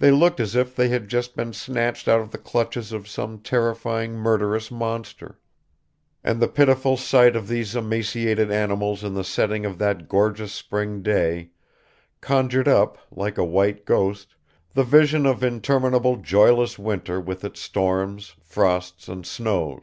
They 0.00 0.10
looked 0.10 0.40
as 0.40 0.56
if 0.56 0.74
they 0.74 0.88
had 0.88 1.06
just 1.06 1.36
been 1.36 1.52
snatched 1.52 2.08
out 2.08 2.18
of 2.18 2.32
the 2.32 2.36
clutches 2.36 2.90
of 2.90 3.06
some 3.06 3.38
terrifying 3.38 4.14
murderous 4.14 4.72
monster; 4.72 5.38
and 6.24 6.40
the 6.42 6.48
pitiful 6.48 6.96
sight 6.96 7.36
of 7.36 7.46
these 7.46 7.76
emaciated 7.76 8.50
animals 8.50 9.04
in 9.04 9.14
the 9.14 9.22
setting 9.22 9.64
of 9.64 9.78
that 9.78 10.08
gorgeous 10.08 10.52
spring 10.52 11.00
day 11.00 11.50
conjured 12.20 12.66
up, 12.66 12.98
like 13.12 13.38
a 13.38 13.44
white 13.44 13.84
ghost, 13.86 14.34
the 14.74 14.82
vision 14.82 15.26
of 15.26 15.44
interminable 15.44 16.16
joyless 16.16 16.76
winter 16.76 17.20
with 17.20 17.44
its 17.44 17.60
storms, 17.62 18.34
frosts 18.42 19.06
and 19.06 19.24
snows 19.24 19.82